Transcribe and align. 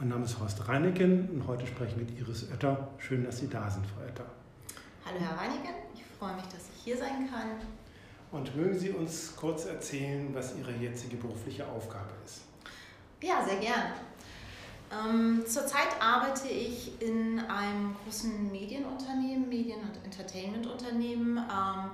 Mein 0.00 0.10
Name 0.10 0.24
ist 0.26 0.38
Horst 0.38 0.68
Reineken 0.68 1.28
und 1.28 1.48
heute 1.48 1.66
spreche 1.66 1.90
ich 1.90 1.96
mit 1.96 2.20
Iris 2.20 2.48
Oetter. 2.52 2.86
Schön, 2.98 3.24
dass 3.24 3.38
Sie 3.38 3.48
da 3.48 3.68
sind, 3.68 3.84
Frau 3.84 4.02
Oetter. 4.02 4.26
Hallo 5.04 5.18
Herr 5.18 5.36
Reineken, 5.36 5.74
ich 5.92 6.04
freue 6.16 6.36
mich, 6.36 6.44
dass 6.44 6.68
ich 6.72 6.84
hier 6.84 6.96
sein 6.96 7.28
kann. 7.28 7.48
Und 8.30 8.54
mögen 8.54 8.78
Sie 8.78 8.90
uns 8.90 9.34
kurz 9.34 9.64
erzählen, 9.64 10.32
was 10.32 10.54
Ihre 10.56 10.70
jetzige 10.70 11.16
berufliche 11.16 11.66
Aufgabe 11.66 12.10
ist? 12.24 12.42
Ja, 13.20 13.44
sehr 13.44 13.58
gern. 13.58 13.90
Ähm, 14.92 15.42
zurzeit 15.44 15.88
arbeite 16.00 16.46
ich 16.46 17.02
in 17.02 17.40
einem 17.40 17.96
großen 18.04 18.52
Medienunternehmen, 18.52 19.48
Medien- 19.48 19.80
und 19.80 20.04
Entertainmentunternehmen, 20.04 21.38
ähm, 21.38 21.90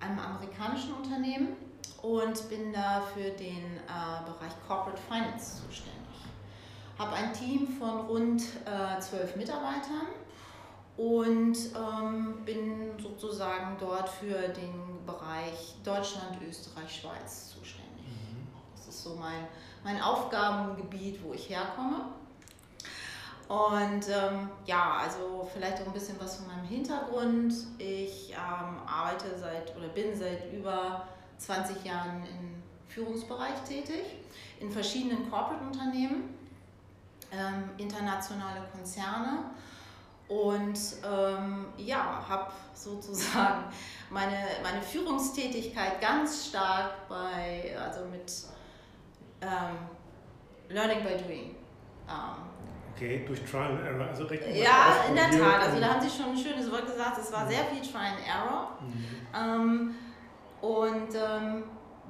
einem 0.00 0.18
amerikanischen 0.18 0.94
Unternehmen 0.94 1.48
und 2.00 2.48
bin 2.48 2.72
da 2.72 3.02
für 3.02 3.30
den 3.32 3.76
äh, 3.86 4.24
Bereich 4.24 4.54
Corporate 4.66 5.02
Finance 5.10 5.62
zuständig. 5.62 6.03
Habe 6.98 7.12
ein 7.14 7.32
Team 7.32 7.66
von 7.78 8.06
rund 8.06 8.42
äh, 8.42 9.00
zwölf 9.00 9.34
Mitarbeitern 9.36 10.06
und 10.96 11.56
ähm, 11.74 12.44
bin 12.44 12.92
sozusagen 13.02 13.76
dort 13.80 14.08
für 14.08 14.48
den 14.48 15.04
Bereich 15.04 15.74
Deutschland, 15.82 16.38
Österreich, 16.48 17.00
Schweiz 17.00 17.50
zuständig. 17.50 18.06
Mhm. 18.06 18.46
Das 18.76 18.86
ist 18.86 19.02
so 19.02 19.16
mein, 19.16 19.48
mein 19.82 20.00
Aufgabengebiet, 20.00 21.20
wo 21.24 21.32
ich 21.32 21.50
herkomme. 21.50 22.06
Und 23.48 24.08
ähm, 24.08 24.48
ja, 24.64 24.98
also 25.02 25.48
vielleicht 25.52 25.82
auch 25.82 25.86
ein 25.86 25.92
bisschen 25.92 26.18
was 26.18 26.36
von 26.36 26.46
meinem 26.46 26.64
Hintergrund. 26.64 27.52
Ich 27.78 28.30
ähm, 28.30 28.78
arbeite 28.86 29.38
seit 29.38 29.76
oder 29.76 29.88
bin 29.88 30.16
seit 30.16 30.50
über 30.52 31.06
20 31.38 31.84
Jahren 31.84 32.22
im 32.22 32.62
Führungsbereich 32.88 33.60
tätig, 33.68 34.04
in 34.60 34.70
verschiedenen 34.70 35.28
Corporate-Unternehmen, 35.28 36.34
ähm, 37.38 37.70
internationale 37.76 38.60
Konzerne 38.72 39.44
und 40.28 40.78
ähm, 41.04 41.66
ja, 41.76 42.24
habe 42.26 42.50
sozusagen 42.72 43.64
meine, 44.10 44.38
meine 44.62 44.80
Führungstätigkeit 44.80 46.00
ganz 46.00 46.48
stark 46.48 47.08
bei, 47.08 47.76
also 47.78 48.06
mit 48.06 48.32
ähm, 49.42 49.88
Learning 50.68 51.02
by 51.02 51.22
Doing. 51.22 51.56
Ähm, 52.08 52.48
okay, 52.94 53.24
durch 53.26 53.44
Trial 53.44 53.72
and 53.72 53.86
Error, 53.86 54.08
also 54.08 54.24
Ja, 54.24 55.04
in 55.08 55.14
der 55.14 55.30
Tat. 55.30 55.62
Also 55.62 55.80
da 55.80 55.94
haben 55.94 56.00
Sie 56.00 56.10
schon 56.10 56.32
ein 56.32 56.38
schönes 56.38 56.70
Wort 56.70 56.86
gesagt. 56.86 57.18
Es 57.18 57.32
war 57.32 57.44
mhm. 57.44 57.50
sehr 57.50 57.64
viel 57.64 57.82
Trial 57.82 58.12
and 58.12 58.26
Error. 58.26 58.78
Mhm. 58.80 59.14
Ähm, 59.34 59.94
und 60.62 61.14
ähm, 61.14 61.64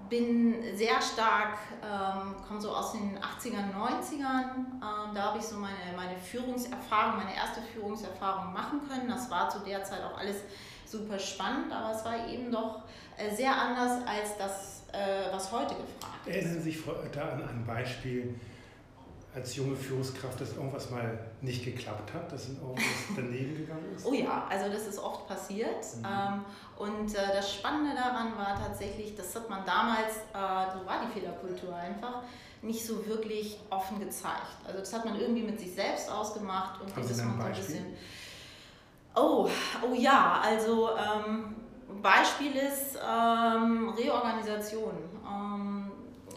bin 0.08 0.76
sehr 0.76 1.00
stark, 1.00 1.58
ähm, 1.82 2.34
komme 2.46 2.60
so 2.60 2.70
aus 2.70 2.92
den 2.92 3.18
80ern, 3.18 3.72
90ern. 3.74 4.50
Ähm, 4.56 5.14
da 5.14 5.22
habe 5.22 5.38
ich 5.38 5.44
so 5.44 5.56
meine, 5.56 5.96
meine 5.96 6.16
Führungserfahrung, 6.18 7.16
meine 7.16 7.34
erste 7.34 7.60
Führungserfahrung 7.62 8.52
machen 8.52 8.80
können. 8.88 9.08
Das 9.08 9.30
war 9.30 9.48
zu 9.48 9.60
der 9.60 9.82
Zeit 9.84 10.02
auch 10.02 10.18
alles 10.18 10.36
super 10.84 11.18
spannend, 11.18 11.72
aber 11.72 11.94
es 11.94 12.04
war 12.04 12.28
eben 12.28 12.50
doch 12.52 12.82
äh, 13.16 13.34
sehr 13.34 13.54
anders 13.54 14.06
als 14.06 14.36
das, 14.38 14.84
äh, 14.92 15.32
was 15.32 15.50
heute 15.50 15.74
gefragt 15.74 16.26
ist. 16.26 16.34
Erinnern 16.34 16.54
Sie 16.54 16.70
sich 16.70 16.82
da 17.12 17.22
an 17.30 17.48
ein 17.48 17.64
Beispiel, 17.66 18.34
als 19.34 19.56
junge 19.56 19.74
Führungskraft, 19.74 20.40
dass 20.40 20.54
irgendwas 20.54 20.90
mal 20.90 21.18
nicht 21.40 21.64
geklappt 21.64 22.12
hat, 22.14 22.30
dass 22.30 22.48
irgendwas 22.48 22.84
daneben 23.16 23.56
gegangen 23.56 23.92
ist? 23.94 24.06
Oh 24.06 24.12
ja, 24.12 24.46
also 24.48 24.70
das 24.70 24.86
ist 24.86 24.98
oft 24.98 25.26
passiert. 25.26 25.84
Mhm. 25.98 26.04
Ähm, 26.04 26.44
und 26.76 27.14
äh, 27.14 27.34
das 27.34 27.52
Spannende 27.54 27.94
daran 27.94 28.36
war 28.38 28.54
tatsächlich, 28.54 29.16
das 29.16 29.34
hat 29.34 29.50
man 29.50 29.64
damals, 29.64 30.16
äh, 30.32 30.72
so 30.72 30.86
war 30.86 31.00
die 31.04 31.18
Fehlerkultur 31.18 31.74
einfach, 31.74 32.22
nicht 32.62 32.84
so 32.84 33.04
wirklich 33.06 33.58
offen 33.70 33.98
gezeigt. 33.98 34.56
Also 34.66 34.78
das 34.78 34.92
hat 34.92 35.04
man 35.04 35.18
irgendwie 35.18 35.42
mit 35.42 35.58
sich 35.58 35.74
selbst 35.74 36.10
ausgemacht 36.10 36.80
und 36.80 36.94
Haben 36.94 37.08
das 37.08 37.18
man 37.18 37.36
so 37.36 37.42
ein 37.44 37.52
bisschen. 37.52 37.86
Oh, 39.16 39.48
oh 39.82 39.94
ja, 39.94 40.40
also 40.42 40.90
ähm, 40.96 41.54
Beispiel 42.00 42.52
ist 42.56 42.96
ähm, 42.96 43.90
Reorganisation. 43.90 44.94
Ähm, 45.26 45.73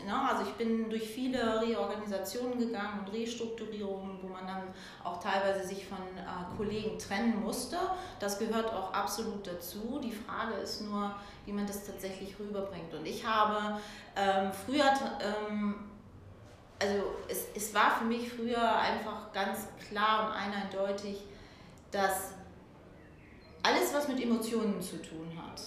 ja, 0.07 0.29
also 0.31 0.43
ich 0.43 0.55
bin 0.55 0.89
durch 0.89 1.09
viele 1.09 1.61
Reorganisationen 1.61 2.57
gegangen 2.57 3.01
und 3.01 3.13
Restrukturierungen, 3.13 4.19
wo 4.21 4.27
man 4.27 4.47
dann 4.47 4.63
auch 5.03 5.21
teilweise 5.21 5.67
sich 5.67 5.85
von 5.85 5.97
äh, 5.97 6.55
Kollegen 6.55 6.97
trennen 6.97 7.43
musste. 7.43 7.77
Das 8.19 8.39
gehört 8.39 8.73
auch 8.73 8.93
absolut 8.93 9.45
dazu. 9.45 9.99
Die 10.01 10.13
Frage 10.13 10.53
ist 10.63 10.81
nur, 10.81 11.13
wie 11.45 11.51
man 11.51 11.67
das 11.67 11.85
tatsächlich 11.85 12.39
rüberbringt. 12.39 12.93
Und 12.93 13.05
ich 13.05 13.25
habe 13.25 13.81
ähm, 14.15 14.51
früher, 14.65 14.85
ähm, 15.19 15.75
also 16.79 17.03
es, 17.27 17.47
es 17.53 17.73
war 17.73 17.97
für 17.97 18.05
mich 18.05 18.31
früher 18.31 18.77
einfach 18.79 19.33
ganz 19.33 19.67
klar 19.89 20.27
und 20.27 20.31
eindeutig, 20.31 21.23
dass 21.91 22.31
alles, 23.61 23.93
was 23.93 24.07
mit 24.07 24.21
Emotionen 24.23 24.81
zu 24.81 25.01
tun 25.01 25.31
hat, 25.35 25.61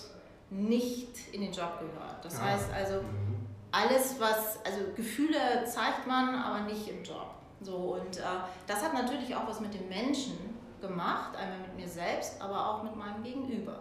nicht 0.48 1.28
in 1.32 1.42
den 1.42 1.52
Job 1.52 1.78
gehört. 1.78 2.24
Das 2.24 2.38
ja. 2.38 2.44
heißt 2.44 2.72
also, 2.72 3.02
mhm 3.02 3.29
alles, 3.72 4.18
was, 4.18 4.64
also 4.64 4.80
Gefühle 4.96 5.64
zeigt 5.64 6.06
man, 6.06 6.34
aber 6.34 6.60
nicht 6.60 6.88
im 6.88 7.02
Job. 7.02 7.34
So, 7.60 7.76
und 8.00 8.16
äh, 8.16 8.22
das 8.66 8.82
hat 8.82 8.94
natürlich 8.94 9.34
auch 9.34 9.46
was 9.46 9.60
mit 9.60 9.74
dem 9.74 9.88
Menschen 9.88 10.38
gemacht, 10.80 11.36
einmal 11.36 11.58
mit 11.58 11.76
mir 11.76 11.88
selbst, 11.88 12.40
aber 12.40 12.68
auch 12.68 12.82
mit 12.82 12.96
meinem 12.96 13.22
Gegenüber. 13.22 13.80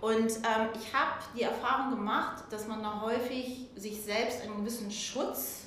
Und 0.00 0.30
ähm, 0.30 0.68
ich 0.74 0.94
habe 0.94 1.20
die 1.36 1.42
Erfahrung 1.42 1.90
gemacht, 1.90 2.44
dass 2.50 2.66
man 2.66 2.82
da 2.82 3.02
häufig 3.02 3.68
sich 3.76 4.02
selbst 4.02 4.42
einen 4.42 4.56
gewissen 4.58 4.90
Schutz, 4.90 5.66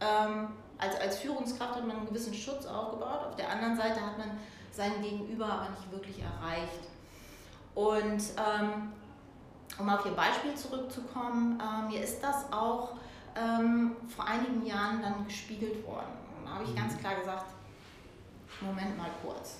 ähm, 0.00 0.48
als, 0.76 1.00
als 1.00 1.18
Führungskraft 1.18 1.76
hat 1.76 1.86
man 1.86 1.96
einen 1.96 2.06
gewissen 2.06 2.34
Schutz 2.34 2.66
aufgebaut, 2.66 3.26
auf 3.28 3.36
der 3.36 3.50
anderen 3.50 3.76
Seite 3.76 4.00
hat 4.04 4.18
man 4.18 4.38
sein 4.72 5.02
Gegenüber 5.02 5.46
aber 5.46 5.70
nicht 5.70 5.90
wirklich 5.90 6.22
erreicht. 6.22 6.88
Und 7.74 8.22
ähm, 8.36 8.92
um 9.78 9.88
auf 9.88 10.04
Ihr 10.04 10.12
Beispiel 10.12 10.54
zurückzukommen, 10.54 11.60
äh, 11.60 11.88
mir 11.90 12.02
ist 12.02 12.22
das 12.22 12.52
auch 12.52 12.92
ähm, 13.36 13.96
vor 14.14 14.26
einigen 14.26 14.64
Jahren 14.66 15.02
dann 15.02 15.24
gespiegelt 15.24 15.86
worden. 15.86 16.08
Da 16.44 16.54
habe 16.54 16.64
ich 16.64 16.74
ganz 16.74 16.94
mhm. 16.94 16.98
klar 16.98 17.14
gesagt, 17.14 17.46
Moment 18.60 18.96
mal 18.98 19.10
kurz. 19.22 19.58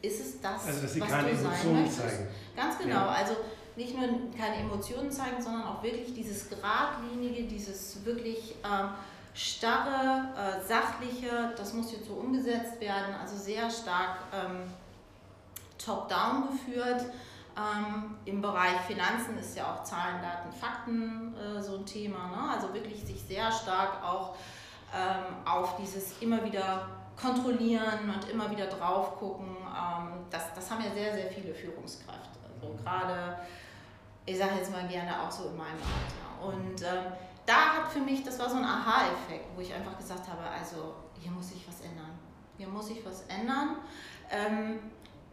Ist 0.00 0.20
es 0.20 0.40
das, 0.40 0.66
also, 0.66 0.82
dass 0.82 0.92
Sie 0.92 1.00
was 1.00 1.08
keine 1.08 1.30
du 1.30 1.36
Emotionen 1.38 1.74
sein 1.74 1.82
möchtest? 1.82 1.98
Zeigen. 2.00 2.28
Ganz 2.56 2.78
genau. 2.78 2.94
Ja. 2.94 3.08
Also 3.08 3.36
nicht 3.76 3.96
nur 3.96 4.08
keine 4.36 4.56
Emotionen 4.56 5.10
zeigen, 5.10 5.42
sondern 5.42 5.64
auch 5.64 5.82
wirklich 5.82 6.14
dieses 6.14 6.48
geradlinige, 6.48 7.44
dieses 7.44 8.04
wirklich 8.04 8.54
ähm, 8.64 8.90
starre, 9.34 10.28
äh, 10.36 10.66
sachliche, 10.66 11.52
das 11.56 11.72
muss 11.72 11.92
jetzt 11.92 12.06
so 12.06 12.14
umgesetzt 12.14 12.80
werden, 12.80 13.14
also 13.20 13.36
sehr 13.36 13.68
stark 13.68 14.18
ähm, 14.32 14.62
top-down 15.84 16.48
geführt. 16.52 17.06
Ähm, 17.56 18.16
Im 18.24 18.42
Bereich 18.42 18.80
Finanzen 18.80 19.38
ist 19.38 19.56
ja 19.56 19.72
auch 19.72 19.84
Zahlen, 19.84 20.20
Daten, 20.20 20.52
Fakten 20.52 21.36
äh, 21.36 21.62
so 21.62 21.76
ein 21.76 21.86
Thema. 21.86 22.28
Ne? 22.28 22.50
Also 22.52 22.74
wirklich 22.74 23.04
sich 23.04 23.22
sehr 23.22 23.50
stark 23.52 24.02
auch 24.02 24.34
ähm, 24.92 25.36
auf 25.44 25.76
dieses 25.76 26.20
immer 26.20 26.44
wieder 26.44 26.88
kontrollieren 27.20 28.12
und 28.12 28.28
immer 28.28 28.50
wieder 28.50 28.66
drauf 28.66 29.16
gucken. 29.16 29.56
Ähm, 29.66 30.24
das, 30.30 30.52
das 30.54 30.70
haben 30.70 30.82
ja 30.82 30.90
sehr, 30.92 31.14
sehr 31.14 31.26
viele 31.30 31.54
Führungskräfte. 31.54 32.38
Also 32.54 32.74
gerade, 32.82 33.38
ich 34.26 34.36
sage 34.36 34.56
jetzt 34.56 34.72
mal 34.72 34.86
gerne 34.88 35.22
auch 35.22 35.30
so 35.30 35.48
in 35.48 35.56
meinem 35.56 35.78
Alter. 35.78 36.46
Und 36.46 36.82
ähm, 36.82 37.12
da 37.46 37.76
hat 37.76 37.92
für 37.92 38.00
mich, 38.00 38.24
das 38.24 38.38
war 38.38 38.48
so 38.48 38.56
ein 38.56 38.64
Aha-Effekt, 38.64 39.46
wo 39.54 39.60
ich 39.60 39.72
einfach 39.72 39.96
gesagt 39.96 40.28
habe, 40.28 40.42
also 40.42 40.94
hier 41.20 41.30
muss 41.30 41.50
sich 41.50 41.66
was 41.68 41.80
ändern. 41.82 42.18
Hier 42.56 42.68
muss 42.68 42.86
sich 42.86 43.04
was 43.04 43.22
ändern. 43.22 43.76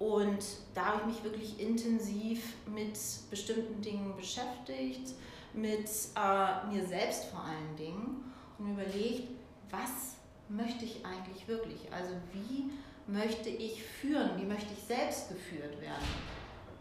Und 0.02 0.44
da 0.74 0.86
habe 0.86 1.02
ich 1.02 1.06
mich 1.06 1.24
wirklich 1.24 1.60
intensiv 1.60 2.56
mit 2.66 2.98
bestimmten 3.30 3.84
Dingen 3.84 4.16
beschäftigt, 4.16 5.14
mit 5.54 5.88
äh, 6.16 6.74
mir 6.74 6.84
selbst 6.84 7.26
vor 7.26 7.42
allen 7.42 7.76
Dingen 7.78 8.24
und 8.58 8.72
überlegt, 8.72 9.30
was 9.70 10.16
möchte 10.50 10.86
ich 10.86 11.06
eigentlich 11.06 11.48
wirklich? 11.48 11.94
Also 11.94 12.16
wie 12.34 12.72
möchte 13.06 13.50
ich 13.50 13.84
führen? 13.84 14.32
Wie 14.42 14.46
möchte 14.46 14.74
ich 14.74 14.84
selbst 14.84 15.30
geführt 15.30 15.80
werden? 15.80 16.08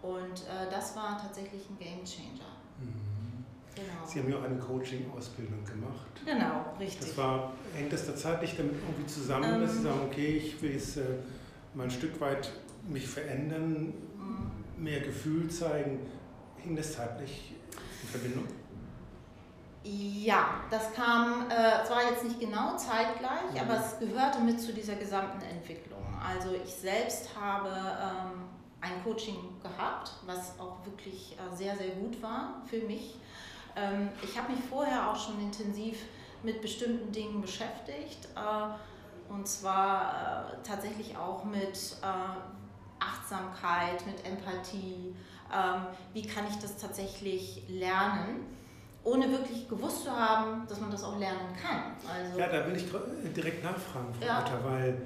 Und 0.01 0.41
äh, 0.47 0.71
das 0.71 0.97
war 0.97 1.21
tatsächlich 1.21 1.69
ein 1.69 1.79
Game 1.79 2.03
Changer. 2.03 2.57
Mhm. 2.79 3.45
Genau. 3.75 4.07
Sie 4.07 4.21
haben 4.21 4.31
ja 4.31 4.39
auch 4.39 4.45
eine 4.45 4.59
Coaching-Ausbildung 4.59 5.63
gemacht. 5.67 6.07
Genau, 6.25 6.75
richtig. 6.81 7.09
Das 7.09 7.19
war, 7.19 7.53
hängt 7.75 7.93
das 7.93 8.07
da 8.07 8.17
zeitlich 8.17 8.57
damit 8.57 8.77
irgendwie 8.77 9.07
zusammen, 9.07 9.57
ähm, 9.57 9.61
dass 9.61 9.73
Sie 9.73 9.79
ähm. 9.81 9.85
sagen, 9.85 10.01
okay, 10.11 10.37
ich 10.39 10.63
will 10.63 10.75
es 10.75 10.97
äh, 10.97 11.05
mal 11.75 11.85
ein 11.85 11.91
Stück 11.91 12.19
weit 12.19 12.51
mich 12.89 13.07
verändern, 13.07 13.93
mehr 14.77 15.01
Gefühl 15.01 15.49
zeigen, 15.51 16.01
hing 16.57 16.77
das 16.77 16.95
zeitlich 16.95 17.55
in 18.03 18.09
Verbindung? 18.09 18.45
Ja, 19.83 20.61
das 20.71 20.93
kam 20.93 21.47
äh, 21.51 21.85
zwar 21.87 22.03
jetzt 22.11 22.25
nicht 22.25 22.39
genau 22.39 22.77
zeitgleich, 22.77 23.53
mhm. 23.53 23.61
aber 23.61 23.81
es 23.81 23.99
gehörte 23.99 24.41
mit 24.41 24.61
zu 24.61 24.73
dieser 24.73 24.95
gesamten 24.95 25.41
Entwicklung. 25.43 26.05
Also 26.23 26.51
ich 26.63 26.71
selbst 26.71 27.31
habe 27.39 27.71
ähm, 27.71 28.43
ein 28.83 29.03
Coaching 29.03 29.39
gehabt, 29.63 30.13
was 30.27 30.59
auch 30.61 30.85
wirklich 30.85 31.35
äh, 31.39 31.57
sehr, 31.57 31.77
sehr 31.77 31.91
gut 31.91 32.21
war 32.23 32.63
für 32.67 32.81
mich. 32.81 33.17
Ähm, 33.75 34.11
ich 34.23 34.37
habe 34.39 34.53
mich 34.53 34.61
vorher 34.69 35.11
auch 35.11 35.17
schon 35.17 35.41
intensiv 35.41 35.97
mit 36.43 36.61
bestimmten 36.61 37.11
Dingen 37.11 37.41
beschäftigt. 37.41 38.29
Äh, 38.37 39.33
und 39.33 39.47
zwar 39.47 40.51
äh, 40.53 40.67
tatsächlich 40.67 41.17
auch 41.17 41.45
mit 41.45 41.97
äh, 42.03 42.60
Achtsamkeit, 43.31 44.05
mit 44.07 44.25
Empathie. 44.25 45.15
Ähm, 45.53 45.83
wie 46.13 46.23
kann 46.23 46.45
ich 46.49 46.57
das 46.57 46.77
tatsächlich 46.77 47.63
lernen? 47.69 48.59
ohne 49.03 49.31
wirklich 49.31 49.67
gewusst 49.67 50.05
zu 50.05 50.11
haben, 50.11 50.67
dass 50.69 50.79
man 50.79 50.91
das 50.91 51.03
auch 51.03 51.19
lernen 51.19 51.57
kann. 51.59 51.95
Also 52.07 52.39
ja, 52.39 52.49
da 52.49 52.67
will 52.67 52.77
ich 52.77 52.85
direkt 53.35 53.65
nachfragen, 53.65 54.13
Frau 54.13 54.27
ja. 54.27 54.45
Weil 54.63 55.01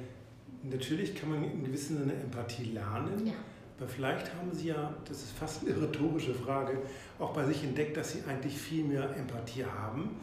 natürlich 0.64 1.14
kann 1.14 1.30
man 1.30 1.44
in 1.44 1.62
gewissem 1.62 1.98
Sinne 1.98 2.12
Empathie 2.14 2.72
lernen. 2.72 3.24
Ja. 3.24 3.34
Aber 3.78 3.88
vielleicht 3.88 4.34
haben 4.34 4.52
Sie 4.52 4.66
ja, 4.66 4.92
das 5.04 5.18
ist 5.18 5.38
fast 5.38 5.62
eine 5.62 5.80
rhetorische 5.80 6.34
Frage, 6.34 6.82
auch 7.20 7.32
bei 7.32 7.44
sich 7.44 7.62
entdeckt, 7.62 7.96
dass 7.96 8.10
Sie 8.10 8.24
eigentlich 8.28 8.58
viel 8.58 8.82
mehr 8.82 9.16
Empathie 9.16 9.64
haben 9.64 10.16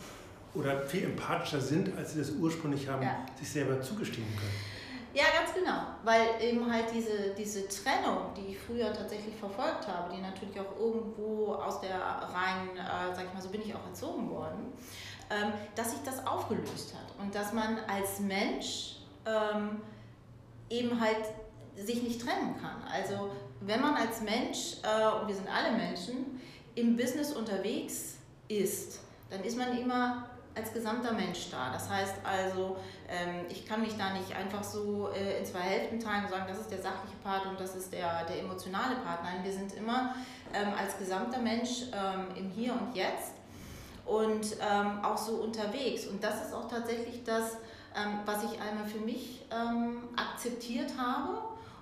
oder 0.53 0.81
viel 0.81 1.05
empathischer 1.05 1.61
sind, 1.61 1.97
als 1.97 2.11
Sie 2.11 2.19
das 2.19 2.31
ursprünglich 2.31 2.89
haben, 2.89 3.03
ja. 3.03 3.25
sich 3.39 3.49
selber 3.49 3.81
zugestehen 3.81 4.27
können. 4.35 4.80
Ja, 5.13 5.25
ganz 5.37 5.53
genau. 5.53 5.81
Weil 6.03 6.41
eben 6.41 6.71
halt 6.71 6.85
diese, 6.93 7.31
diese 7.37 7.67
Trennung, 7.67 8.33
die 8.35 8.53
ich 8.53 8.59
früher 8.59 8.93
tatsächlich 8.93 9.35
verfolgt 9.35 9.87
habe, 9.87 10.13
die 10.13 10.21
natürlich 10.21 10.57
auch 10.59 10.79
irgendwo 10.79 11.53
aus 11.53 11.81
der 11.81 11.99
rein, 11.99 12.69
äh, 12.77 13.13
sag 13.13 13.25
ich 13.25 13.33
mal, 13.33 13.41
so 13.41 13.49
bin 13.49 13.61
ich 13.61 13.75
auch 13.75 13.85
erzogen 13.85 14.29
worden, 14.29 14.71
ähm, 15.29 15.51
dass 15.75 15.91
sich 15.91 15.99
das 16.03 16.25
aufgelöst 16.25 16.93
hat 16.93 17.19
und 17.19 17.35
dass 17.35 17.51
man 17.51 17.79
als 17.87 18.19
Mensch 18.19 18.97
ähm, 19.25 19.81
eben 20.69 20.99
halt 20.99 21.25
sich 21.75 22.01
nicht 22.03 22.21
trennen 22.21 22.55
kann. 22.61 22.81
Also 22.89 23.31
wenn 23.59 23.81
man 23.81 23.95
als 23.95 24.21
Mensch, 24.21 24.77
äh, 24.83 25.19
und 25.19 25.27
wir 25.27 25.35
sind 25.35 25.47
alle 25.49 25.75
Menschen, 25.75 26.41
im 26.75 26.95
Business 26.95 27.33
unterwegs 27.33 28.17
ist, 28.47 29.01
dann 29.29 29.43
ist 29.43 29.57
man 29.57 29.77
immer 29.77 30.29
als 30.55 30.73
gesamter 30.73 31.13
Mensch 31.13 31.49
da. 31.49 31.71
Das 31.71 31.89
heißt 31.89 32.15
also, 32.23 32.77
ähm, 33.09 33.45
ich 33.49 33.65
kann 33.65 33.81
mich 33.81 33.97
da 33.97 34.13
nicht 34.13 34.35
einfach 34.35 34.63
so 34.63 35.09
äh, 35.09 35.39
in 35.39 35.45
zwei 35.45 35.59
Hälften 35.59 35.99
teilen 35.99 36.25
und 36.25 36.31
sagen, 36.31 36.45
das 36.47 36.59
ist 36.59 36.71
der 36.71 36.81
sachliche 36.81 37.15
Part 37.23 37.45
und 37.45 37.59
das 37.59 37.75
ist 37.75 37.93
der, 37.93 38.25
der 38.25 38.39
emotionale 38.39 38.95
Part. 38.97 39.23
Nein, 39.23 39.43
wir 39.43 39.51
sind 39.51 39.73
immer 39.73 40.15
ähm, 40.53 40.73
als 40.77 40.97
gesamter 40.97 41.39
Mensch 41.39 41.83
ähm, 41.93 42.35
im 42.35 42.49
Hier 42.49 42.73
und 42.73 42.95
Jetzt 42.95 43.33
und 44.05 44.57
auch 45.03 45.17
so 45.17 45.33
unterwegs. 45.35 46.07
Und 46.07 46.21
das 46.21 46.47
ist 46.47 46.53
auch 46.53 46.67
tatsächlich 46.67 47.23
das, 47.23 47.57
was 48.25 48.43
ich 48.43 48.59
einmal 48.59 48.85
für 48.85 48.97
mich 48.97 49.45
akzeptiert 50.17 50.91
habe. 50.97 51.37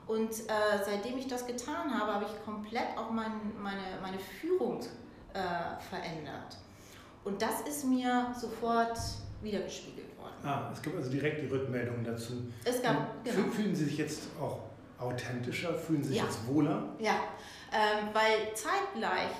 Und 0.06 0.32
äh, 0.32 0.84
seitdem 0.84 1.18
ich 1.18 1.28
das 1.28 1.46
getan 1.46 1.98
habe, 1.98 2.14
habe 2.14 2.26
ich 2.26 2.44
komplett 2.44 2.98
auch 2.98 3.12
mein, 3.12 3.32
meine, 3.60 3.82
meine 4.02 4.18
Führung 4.18 4.80
äh, 5.34 5.40
verändert. 5.88 6.58
Und 7.24 7.42
das 7.42 7.62
ist 7.62 7.86
mir 7.86 8.34
sofort 8.40 8.98
wiedergespiegelt 9.42 10.18
worden. 10.18 10.34
Ah, 10.44 10.70
es 10.74 10.82
gibt 10.82 10.96
also 10.96 11.10
direkt 11.10 11.42
die 11.42 11.48
Rückmeldungen 11.48 12.04
dazu. 12.04 12.34
Es 12.64 12.82
gab, 12.82 13.24
genau. 13.24 13.50
Fühlen 13.52 13.76
Sie 13.76 13.86
sich 13.86 13.98
jetzt 13.98 14.24
auch 14.40 14.60
authentischer? 15.00 15.74
Fühlen 15.74 16.04
Sie 16.04 16.10
sich 16.10 16.18
ja. 16.18 16.24
jetzt 16.26 16.48
wohler? 16.48 16.90
Ja, 17.00 17.16
ähm, 17.72 18.10
weil 18.14 18.54
zeitgleich 18.56 19.32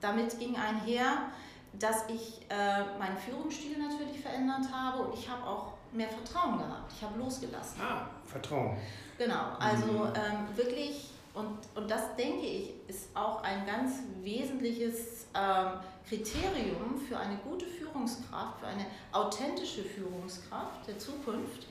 damit 0.00 0.38
ging 0.38 0.56
einher, 0.56 1.30
dass 1.78 2.04
ich 2.08 2.46
äh, 2.48 2.98
meinen 2.98 3.16
Führungsstil 3.16 3.78
natürlich 3.78 4.20
verändert 4.20 4.72
habe 4.72 5.02
und 5.02 5.18
ich 5.18 5.28
habe 5.28 5.42
auch 5.44 5.72
mehr 5.92 6.08
Vertrauen 6.08 6.58
gehabt. 6.58 6.92
Ich 6.94 7.02
habe 7.02 7.18
losgelassen. 7.18 7.80
Ah, 7.80 8.08
Vertrauen. 8.24 8.76
Genau, 9.18 9.52
also 9.58 9.86
mhm. 9.86 10.12
ähm, 10.14 10.56
wirklich, 10.56 11.10
und, 11.36 11.58
und 11.74 11.90
das 11.90 12.16
denke 12.16 12.46
ich, 12.46 12.70
ist 12.88 13.14
auch 13.14 13.42
ein 13.42 13.66
ganz 13.66 14.00
wesentliches 14.22 15.26
ähm, 15.34 15.80
Kriterium 16.08 16.98
für 17.06 17.18
eine 17.18 17.36
gute 17.36 17.66
Führungskraft, 17.66 18.60
für 18.60 18.66
eine 18.66 18.86
authentische 19.12 19.82
Führungskraft 19.82 20.88
der 20.88 20.98
Zukunft, 20.98 21.66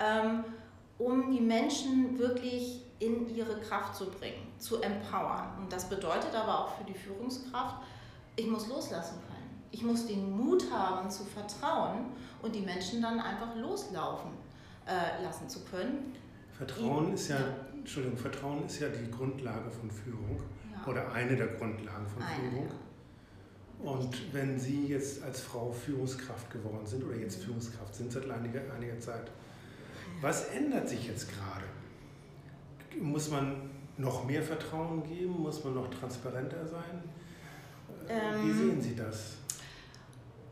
ähm, 0.00 0.42
um 0.98 1.30
die 1.30 1.40
Menschen 1.40 2.18
wirklich 2.18 2.82
in 2.98 3.32
ihre 3.36 3.60
Kraft 3.60 3.94
zu 3.94 4.06
bringen, 4.06 4.52
zu 4.58 4.82
empowern. 4.82 5.50
Und 5.60 5.72
das 5.72 5.88
bedeutet 5.88 6.34
aber 6.34 6.58
auch 6.58 6.76
für 6.76 6.84
die 6.84 6.94
Führungskraft, 6.94 7.76
ich 8.34 8.48
muss 8.48 8.66
loslassen 8.66 9.20
können. 9.28 9.62
Ich 9.70 9.84
muss 9.84 10.08
den 10.08 10.36
Mut 10.36 10.64
haben 10.72 11.08
zu 11.08 11.22
vertrauen 11.22 12.06
und 12.42 12.52
die 12.52 12.62
Menschen 12.62 13.00
dann 13.00 13.20
einfach 13.20 13.54
loslaufen 13.54 14.32
äh, 14.86 15.22
lassen 15.22 15.48
zu 15.48 15.60
können. 15.66 16.16
Vertrauen 16.58 17.12
ist 17.12 17.28
ja, 17.28 17.38
Entschuldigung, 17.88 18.18
Vertrauen 18.18 18.66
ist 18.66 18.80
ja 18.80 18.88
die 18.90 19.10
Grundlage 19.10 19.70
von 19.70 19.90
Führung 19.90 20.38
ja. 20.70 20.86
oder 20.86 21.10
eine 21.10 21.34
der 21.34 21.46
Grundlagen 21.46 22.06
von 22.06 22.22
eine, 22.22 22.50
Führung. 22.50 22.68
Ja. 23.82 23.90
Und 23.90 24.34
wenn 24.34 24.60
Sie 24.60 24.88
jetzt 24.88 25.22
als 25.22 25.40
Frau 25.40 25.72
Führungskraft 25.72 26.50
geworden 26.50 26.84
sind 26.84 27.02
oder 27.02 27.16
jetzt 27.16 27.42
Führungskraft 27.42 27.94
sind 27.94 28.12
seit 28.12 28.28
einiger, 28.30 28.60
einiger 28.76 29.00
Zeit, 29.00 29.30
was 30.20 30.48
ändert 30.48 30.86
sich 30.86 31.08
jetzt 31.08 31.30
gerade? 31.30 31.64
Muss 33.00 33.30
man 33.30 33.70
noch 33.96 34.26
mehr 34.26 34.42
Vertrauen 34.42 35.02
geben? 35.04 35.40
Muss 35.40 35.64
man 35.64 35.76
noch 35.76 35.88
transparenter 35.88 36.66
sein? 36.66 37.02
Ähm, 38.06 38.46
Wie 38.46 38.52
sehen 38.52 38.82
Sie 38.82 38.96
das? 38.96 39.38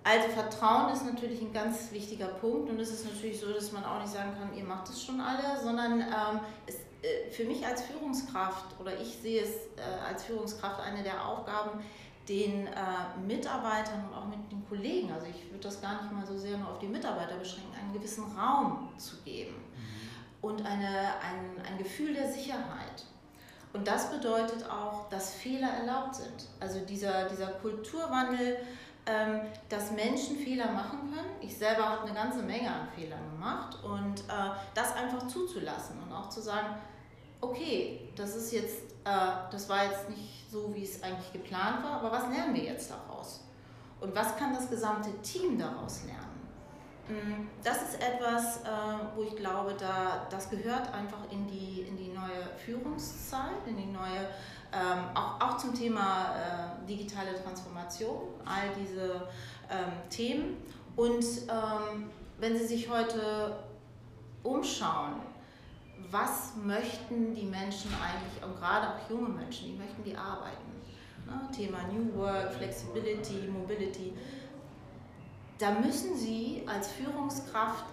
Also 0.04 0.28
Vertrauen 0.28 0.90
ist 0.94 1.04
natürlich 1.04 1.42
ein 1.42 1.52
ganz 1.52 1.92
wichtiger 1.92 2.28
Punkt 2.28 2.70
und 2.70 2.80
es 2.80 2.90
ist 2.90 3.04
natürlich 3.04 3.38
so, 3.38 3.52
dass 3.52 3.72
man 3.72 3.84
auch 3.84 4.00
nicht 4.00 4.12
sagen 4.12 4.30
kann, 4.38 4.56
ihr 4.56 4.64
macht 4.64 4.88
es 4.88 5.02
schon 5.02 5.20
alle, 5.20 5.60
sondern 5.62 6.00
ähm, 6.00 6.40
es, 6.66 6.76
äh, 6.76 6.85
für 7.30 7.44
mich 7.44 7.64
als 7.66 7.82
Führungskraft 7.82 8.78
oder 8.80 8.98
ich 8.98 9.18
sehe 9.18 9.42
es 9.42 9.50
äh, 9.76 10.08
als 10.08 10.24
Führungskraft 10.24 10.80
eine 10.80 11.02
der 11.02 11.26
Aufgaben, 11.26 11.80
den 12.28 12.66
äh, 12.66 12.70
Mitarbeitern 13.26 14.08
und 14.08 14.14
auch 14.14 14.26
mit 14.26 14.50
den 14.50 14.66
Kollegen, 14.68 15.12
also 15.12 15.26
ich 15.26 15.50
würde 15.50 15.62
das 15.62 15.80
gar 15.80 16.02
nicht 16.02 16.12
mal 16.12 16.26
so 16.26 16.36
sehr 16.36 16.58
nur 16.58 16.70
auf 16.70 16.78
die 16.78 16.88
Mitarbeiter 16.88 17.36
beschränken, 17.36 17.72
einen 17.80 17.92
gewissen 17.92 18.24
Raum 18.36 18.88
zu 18.98 19.16
geben 19.24 19.54
mhm. 19.54 20.48
und 20.48 20.66
eine, 20.66 20.88
ein, 20.88 21.64
ein 21.64 21.78
Gefühl 21.78 22.14
der 22.14 22.30
Sicherheit. 22.30 23.04
Und 23.72 23.86
das 23.86 24.10
bedeutet 24.10 24.68
auch, 24.70 25.08
dass 25.10 25.34
Fehler 25.34 25.68
erlaubt 25.68 26.16
sind. 26.16 26.48
Also 26.60 26.80
dieser, 26.80 27.28
dieser 27.28 27.48
Kulturwandel, 27.48 28.56
ähm, 29.04 29.42
dass 29.68 29.92
Menschen 29.92 30.36
Fehler 30.36 30.72
machen 30.72 31.12
können. 31.14 31.30
Ich 31.40 31.56
selber 31.56 31.88
habe 31.88 32.06
eine 32.06 32.14
ganze 32.14 32.42
Menge 32.42 32.68
an 32.68 32.88
Fehlern 32.94 33.20
gemacht 33.32 33.78
und 33.84 34.20
äh, 34.20 34.50
das 34.74 34.96
einfach 34.96 35.28
zuzulassen 35.28 36.02
und 36.02 36.12
auch 36.12 36.28
zu 36.28 36.40
sagen, 36.40 36.74
okay, 37.40 38.08
das 38.16 38.36
ist 38.36 38.52
jetzt, 38.52 38.76
äh, 39.04 39.50
das 39.50 39.68
war 39.68 39.84
jetzt 39.84 40.08
nicht 40.10 40.50
so, 40.50 40.74
wie 40.74 40.84
es 40.84 41.02
eigentlich 41.02 41.32
geplant 41.32 41.82
war, 41.82 42.00
aber 42.00 42.12
was 42.12 42.28
lernen 42.28 42.54
wir 42.54 42.64
jetzt 42.64 42.90
daraus? 42.90 43.40
Und 44.00 44.14
was 44.14 44.36
kann 44.36 44.52
das 44.52 44.68
gesamte 44.68 45.10
Team 45.22 45.58
daraus 45.58 46.02
lernen? 46.04 46.36
Mm, 47.08 47.48
das 47.62 47.82
ist 47.82 48.02
etwas, 48.02 48.58
äh, 48.58 48.68
wo 49.14 49.22
ich 49.22 49.36
glaube, 49.36 49.74
da, 49.78 50.26
das 50.28 50.50
gehört 50.50 50.92
einfach 50.92 51.30
in 51.30 51.46
die, 51.46 51.82
in 51.82 51.96
die 51.96 52.08
neue 52.08 52.46
Führungszeit, 52.56 53.66
in 53.66 53.76
die 53.76 53.86
neue, 53.86 54.28
ähm, 54.72 55.04
auch, 55.14 55.40
auch 55.40 55.56
zum 55.56 55.72
Thema 55.72 56.34
äh, 56.34 56.86
digitale 56.86 57.40
Transformation, 57.42 58.22
all 58.44 58.70
diese 58.78 59.28
ähm, 59.70 59.92
Themen. 60.10 60.56
Und 60.96 61.24
ähm, 61.48 62.10
wenn 62.38 62.56
Sie 62.58 62.66
sich 62.66 62.88
heute 62.90 63.56
umschauen, 64.42 65.14
was 66.10 66.52
möchten 66.64 67.34
die 67.34 67.46
Menschen 67.46 67.90
eigentlich, 67.94 68.42
und 68.42 68.56
gerade 68.58 68.88
auch 68.88 69.10
junge 69.10 69.28
Menschen, 69.28 69.68
wie 69.68 69.78
möchten 69.78 70.04
die 70.04 70.16
arbeiten? 70.16 70.76
Ne? 71.26 71.48
Thema 71.54 71.78
New 71.92 72.14
Work, 72.14 72.54
Flexibility, 72.54 73.48
Mobility. 73.48 74.12
Da 75.58 75.72
müssen 75.72 76.16
sie 76.16 76.62
als 76.66 76.88
Führungskraft 76.92 77.86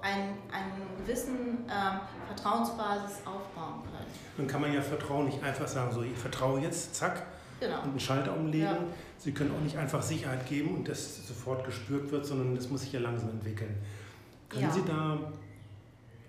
einen, 0.00 0.38
einen 0.52 0.72
gewissen 0.98 1.66
ähm, 1.68 2.00
Vertrauensbasis 2.28 3.18
aufbauen 3.26 3.82
können. 3.82 4.06
Dann 4.36 4.46
kann 4.46 4.60
man 4.60 4.72
ja 4.72 4.80
Vertrauen 4.80 5.26
nicht 5.26 5.42
einfach 5.42 5.66
sagen, 5.66 5.92
so 5.92 6.02
ich 6.02 6.16
vertraue 6.16 6.60
jetzt, 6.60 6.94
zack, 6.94 7.26
genau. 7.60 7.82
und 7.82 7.90
einen 7.90 8.00
Schalter 8.00 8.36
umlegen. 8.36 8.66
Ja. 8.66 8.78
Sie 9.18 9.32
können 9.32 9.52
auch 9.54 9.60
nicht 9.60 9.76
einfach 9.76 10.00
Sicherheit 10.00 10.46
geben 10.46 10.76
und 10.76 10.88
das 10.88 11.26
sofort 11.26 11.64
gespürt 11.64 12.10
wird, 12.12 12.24
sondern 12.24 12.54
das 12.54 12.70
muss 12.70 12.82
sich 12.82 12.92
ja 12.92 13.00
langsam 13.00 13.30
entwickeln. 13.30 13.76
Können 14.48 14.62
ja. 14.62 14.70
Sie 14.70 14.84
da 14.84 15.18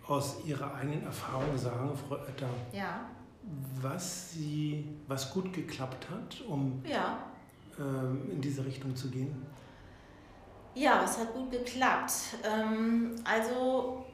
aus 0.09 0.43
Ihrer 0.43 0.73
eigenen 0.73 1.03
Erfahrung 1.03 1.55
sagen, 1.57 1.91
Frau 1.95 2.15
Oetter, 2.15 2.49
ja. 2.71 3.01
was, 3.79 4.31
Sie, 4.31 4.85
was 5.07 5.31
gut 5.31 5.53
geklappt 5.53 6.07
hat, 6.09 6.41
um 6.47 6.83
ja. 6.85 7.19
ähm, 7.77 8.29
in 8.31 8.41
diese 8.41 8.65
Richtung 8.65 8.95
zu 8.95 9.09
gehen? 9.09 9.45
Ja, 10.73 11.01
was 11.03 11.19
hat 11.19 11.33
gut 11.33 11.51
geklappt? 11.51 12.11
Ähm, 12.43 13.15
also 13.23 14.05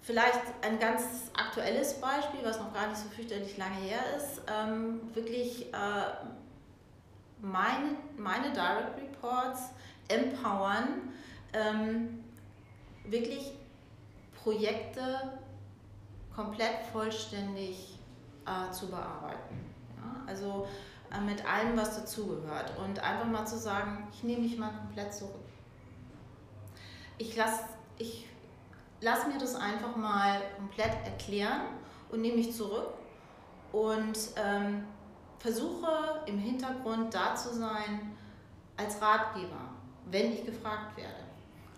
vielleicht 0.00 0.40
ein 0.62 0.78
ganz 0.78 1.30
aktuelles 1.34 2.00
Beispiel, 2.00 2.40
was 2.42 2.58
noch 2.58 2.72
gar 2.72 2.88
nicht 2.88 2.98
so 2.98 3.08
fürchterlich 3.08 3.58
lange 3.58 3.76
her 3.76 4.00
ist. 4.16 4.40
Ähm, 4.50 5.00
wirklich 5.12 5.66
äh, 5.74 6.26
meine, 7.42 7.96
meine 8.16 8.50
Direct 8.52 8.96
Reports 8.96 9.70
empowern, 10.08 11.12
ähm, 11.52 12.24
wirklich 13.04 13.52
Projekte 14.46 15.32
komplett 16.32 16.86
vollständig 16.92 17.98
äh, 18.46 18.70
zu 18.70 18.88
bearbeiten. 18.88 19.74
Ja? 19.96 20.22
Also 20.24 20.68
äh, 21.10 21.20
mit 21.20 21.44
allem, 21.44 21.76
was 21.76 21.96
dazugehört. 21.96 22.72
Und 22.78 23.00
einfach 23.00 23.26
mal 23.26 23.44
zu 23.44 23.58
sagen, 23.58 24.06
ich 24.12 24.22
nehme 24.22 24.42
mich 24.42 24.56
mal 24.56 24.70
komplett 24.70 25.12
zurück. 25.12 25.34
Ich 27.18 27.34
lasse, 27.34 27.64
ich 27.98 28.28
lass 29.00 29.26
mir 29.26 29.36
das 29.36 29.56
einfach 29.56 29.96
mal 29.96 30.40
komplett 30.56 30.94
erklären 31.04 31.62
und 32.12 32.20
nehme 32.20 32.36
mich 32.36 32.54
zurück 32.54 32.90
und 33.72 34.16
ähm, 34.36 34.84
versuche 35.40 36.22
im 36.26 36.38
Hintergrund 36.38 37.12
da 37.12 37.34
zu 37.34 37.52
sein 37.52 38.16
als 38.76 39.02
Ratgeber, 39.02 39.70
wenn 40.04 40.32
ich 40.32 40.46
gefragt 40.46 40.96
werde. 40.96 41.26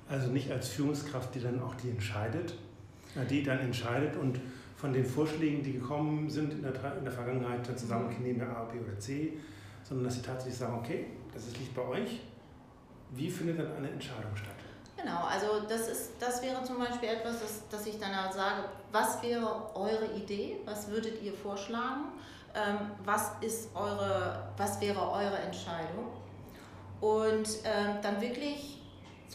Also 0.08 0.28
nicht 0.28 0.50
als 0.50 0.68
Führungskraft, 0.68 1.34
die 1.34 1.40
dann 1.40 1.62
auch 1.62 1.74
die 1.74 1.90
entscheidet, 1.90 2.54
äh, 3.14 3.26
die 3.26 3.42
dann 3.42 3.58
entscheidet 3.58 4.16
und 4.16 4.40
von 4.76 4.92
den 4.92 5.04
Vorschlägen, 5.04 5.62
die 5.62 5.72
gekommen 5.72 6.30
sind 6.30 6.52
in 6.52 6.62
der, 6.62 6.72
in 6.96 7.04
der 7.04 7.12
Vergangenheit, 7.12 7.66
dann 7.66 7.76
zusammen, 7.76 8.06
okay, 8.06 8.22
nehmen 8.22 8.40
wir 8.40 8.48
A, 8.48 8.64
B 8.64 8.78
oder 8.78 8.98
C, 8.98 9.36
sondern 9.82 10.06
dass 10.06 10.14
sie 10.14 10.22
tatsächlich 10.22 10.56
sagen, 10.56 10.78
okay, 10.78 11.06
das 11.34 11.48
ist 11.48 11.58
liegt 11.58 11.74
bei 11.74 11.82
euch. 11.82 12.20
Wie 13.10 13.30
findet 13.30 13.58
dann 13.58 13.74
eine 13.76 13.90
Entscheidung 13.90 14.36
statt? 14.36 14.54
Genau, 14.96 15.24
also 15.24 15.66
das, 15.68 15.88
ist, 15.88 16.12
das 16.18 16.42
wäre 16.42 16.62
zum 16.64 16.78
Beispiel 16.78 17.08
etwas, 17.08 17.40
dass, 17.40 17.68
dass 17.68 17.86
ich 17.86 17.98
dann 17.98 18.14
halt 18.14 18.32
sage, 18.32 18.64
was 18.90 19.22
wäre 19.22 19.74
eure 19.74 20.12
Idee, 20.16 20.56
was 20.64 20.88
würdet 20.88 21.22
ihr 21.22 21.32
vorschlagen, 21.32 22.06
ähm, 22.54 22.90
was, 23.04 23.32
ist 23.40 23.70
eure, 23.74 24.48
was 24.56 24.80
wäre 24.80 25.00
eure 25.00 25.38
Entscheidung 25.38 26.08
und 27.00 27.48
ähm, 27.64 27.98
dann 28.02 28.20
wirklich 28.20 28.77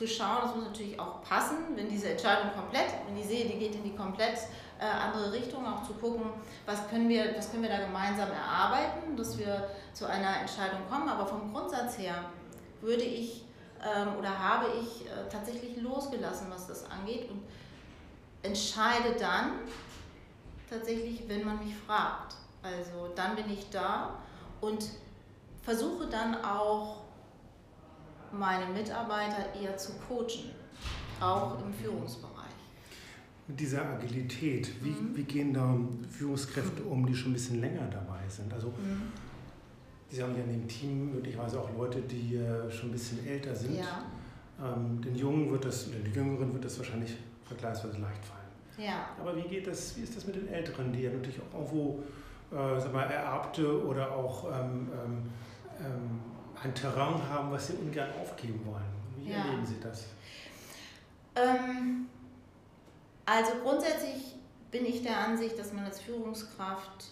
zu 0.04 0.08
schauen, 0.08 0.40
das 0.42 0.56
muss 0.56 0.66
natürlich 0.66 1.00
auch 1.00 1.22
passen, 1.22 1.58
wenn 1.76 1.88
diese 1.88 2.10
Entscheidung 2.10 2.52
komplett, 2.54 2.88
wenn 3.08 3.18
ich 3.18 3.26
sehe, 3.26 3.46
die 3.46 3.58
geht 3.58 3.76
in 3.76 3.84
die 3.84 3.96
komplett 3.96 4.38
äh, 4.80 4.86
andere 4.86 5.32
Richtung, 5.32 5.66
auch 5.66 5.84
zu 5.84 5.94
gucken, 5.94 6.32
was 6.66 6.88
können, 6.90 7.08
wir, 7.08 7.34
was 7.38 7.50
können 7.50 7.64
wir 7.64 7.70
da 7.70 7.80
gemeinsam 7.86 8.30
erarbeiten, 8.30 9.16
dass 9.16 9.38
wir 9.38 9.70
zu 9.94 10.06
einer 10.06 10.42
Entscheidung 10.42 10.80
kommen. 10.90 11.08
Aber 11.08 11.26
vom 11.26 11.54
Grundsatz 11.54 11.98
her 11.98 12.16
würde 12.82 13.04
ich 13.04 13.46
ähm, 13.82 14.18
oder 14.18 14.38
habe 14.38 14.66
ich 14.82 15.06
äh, 15.06 15.30
tatsächlich 15.32 15.78
losgelassen, 15.78 16.48
was 16.50 16.68
das 16.68 16.90
angeht 16.90 17.30
und 17.30 17.42
entscheide 18.42 19.16
dann 19.18 19.60
tatsächlich, 20.70 21.24
wenn 21.28 21.46
man 21.46 21.64
mich 21.64 21.76
fragt. 21.88 22.36
Also 22.62 23.14
dann 23.16 23.36
bin 23.36 23.50
ich 23.50 23.70
da 23.70 24.16
und 24.60 24.86
versuche 25.62 26.08
dann 26.08 26.44
auch 26.44 27.03
meine 28.34 28.66
Mitarbeiter 28.72 29.54
eher 29.60 29.78
zu 29.78 29.94
coachen, 30.08 30.52
auch 31.20 31.58
im 31.64 31.74
Führungsbereich. 31.74 32.34
Mit 33.48 33.60
dieser 33.60 33.86
Agilität, 33.86 34.72
wie, 34.84 34.90
mhm. 34.90 35.16
wie 35.16 35.24
gehen 35.24 35.54
da 35.54 35.78
Führungskräfte 36.10 36.84
um, 36.84 37.06
die 37.06 37.14
schon 37.14 37.32
ein 37.32 37.34
bisschen 37.34 37.60
länger 37.60 37.88
dabei 37.92 38.28
sind? 38.28 38.52
Also 38.54 38.68
mhm. 38.70 39.12
Sie 40.10 40.22
haben 40.22 40.36
ja 40.36 40.44
in 40.44 40.52
dem 40.52 40.68
Team 40.68 41.12
möglicherweise 41.12 41.60
auch 41.60 41.70
Leute, 41.76 42.02
die 42.02 42.36
äh, 42.36 42.72
schon 42.72 42.90
ein 42.90 42.94
bisschen 42.94 43.26
älter 43.28 43.56
sind. 43.56 43.76
Ja. 43.76 44.04
Ähm, 44.62 45.02
den 45.02 45.16
Jungen 45.16 45.52
wird 45.52 45.66
das, 45.66 45.88
oder 45.90 45.98
den 46.00 46.14
Jüngeren 46.14 46.54
wird 46.54 46.64
das 46.64 46.78
wahrscheinlich 46.78 47.18
vergleichsweise 47.44 47.98
leicht 47.98 48.24
fallen. 48.24 48.88
Ja. 48.88 49.08
Aber 49.20 49.36
wie 49.36 49.48
geht 49.48 49.68
das, 49.68 49.98
wie 49.98 50.02
ist 50.02 50.16
das 50.16 50.26
mit 50.26 50.36
den 50.36 50.48
Älteren, 50.48 50.94
die 50.94 51.02
ja 51.02 51.12
natürlich 51.12 51.40
auch 51.42 51.60
irgendwo 51.60 52.04
äh, 52.52 52.80
sag 52.80 52.94
mal, 52.94 53.04
ererbte 53.04 53.86
oder 53.86 54.12
auch 54.12 54.46
ähm, 54.46 54.88
ähm, 54.94 55.18
ähm, 55.80 56.22
ein 56.64 56.74
Terrain 56.74 57.22
haben, 57.30 57.52
was 57.52 57.68
sie 57.68 57.74
ungern 57.74 58.10
aufgeben 58.22 58.66
wollen? 58.66 58.84
Wie 59.18 59.32
ja. 59.32 59.40
erleben 59.40 59.66
Sie 59.66 59.80
das? 59.82 60.06
Ähm, 61.36 62.08
also 63.26 63.52
grundsätzlich 63.62 64.36
bin 64.72 64.86
ich 64.86 65.04
der 65.04 65.18
Ansicht, 65.18 65.58
dass 65.58 65.74
man 65.74 65.86
als 65.86 66.02
Führungskraft 66.02 67.06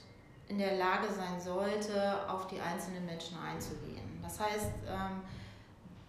in 0.48 0.58
der 0.58 0.78
Lage 0.78 1.08
sein 1.12 1.40
sollte, 1.40 2.30
auf 2.30 2.48
die 2.48 2.60
einzelnen 2.60 3.06
Menschen 3.06 3.38
einzugehen. 3.38 4.20
Das 4.22 4.40
heißt, 4.40 4.72
ähm, 4.88 5.22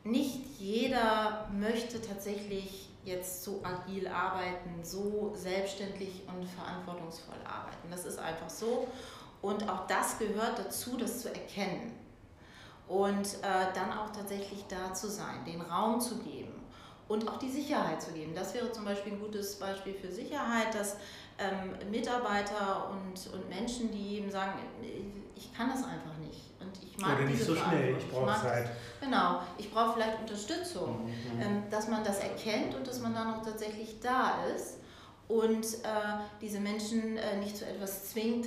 nicht 0.05 0.59
jeder 0.59 1.49
möchte 1.53 2.01
tatsächlich 2.01 2.89
jetzt 3.05 3.45
so 3.45 3.61
agil 3.63 4.09
arbeiten, 4.09 4.83
so 4.83 5.33
selbstständig 5.35 6.23
und 6.27 6.49
verantwortungsvoll 6.49 7.37
arbeiten. 7.45 7.91
Das 7.91 8.05
ist 8.05 8.19
einfach 8.19 8.51
so. 8.51 8.89
Und 9.41 9.69
auch 9.69 9.87
das 9.87 10.19
gehört 10.19 10.59
dazu, 10.59 10.97
das 10.97 11.21
zu 11.21 11.29
erkennen. 11.29 11.93
Und 12.93 13.27
äh, 13.43 13.73
dann 13.75 13.91
auch 13.91 14.11
tatsächlich 14.13 14.67
da 14.69 14.93
zu 14.93 15.09
sein, 15.09 15.45
den 15.47 15.63
Raum 15.63 15.99
zu 15.99 16.19
geben 16.19 16.53
und 17.09 17.29
auch 17.29 17.39
die 17.39 17.51
Sicherheit 17.51 18.03
zu 18.03 18.13
geben. 18.13 18.35
Das 18.35 18.53
wäre 18.55 18.71
zum 18.71 18.85
Beispiel 18.85 19.13
ein 19.13 19.21
gutes 19.21 19.59
Beispiel 19.59 19.95
für 19.95 20.11
Sicherheit, 20.11 20.75
dass 20.75 20.97
ähm, 21.39 21.91
Mitarbeiter 21.91 22.91
und, 22.91 23.33
und 23.33 23.49
Menschen, 23.49 23.91
die 23.91 24.19
eben 24.19 24.31
sagen, 24.31 24.53
ich 25.35 25.53
kann 25.55 25.71
das 25.71 25.79
einfach 25.79 26.17
nicht. 26.21 26.41
Und 26.61 26.71
ich 26.83 26.99
mag 26.99 27.17
Oder 27.17 27.29
nicht 27.29 27.43
so 27.43 27.57
schnell, 27.57 27.97
ich 27.99 28.11
brauche 28.11 28.41
Zeit. 28.41 28.71
Genau, 29.01 29.41
ich 29.59 29.71
brauche 29.73 29.95
vielleicht 29.95 30.21
Unterstützung, 30.21 31.07
mhm. 31.07 31.41
ähm, 31.41 31.63
dass 31.71 31.89
man 31.89 32.05
das 32.05 32.19
erkennt 32.21 32.75
und 32.75 32.87
dass 32.87 33.01
man 33.01 33.15
dann 33.15 33.35
auch 33.35 33.43
tatsächlich 33.43 34.01
da 34.01 34.45
ist 34.55 34.79
und 35.29 35.65
äh, 35.65 36.21
diese 36.41 36.61
Menschen 36.61 37.17
äh, 37.17 37.39
nicht 37.39 37.57
zu 37.57 37.67
etwas 37.67 38.11
zwingt, 38.11 38.47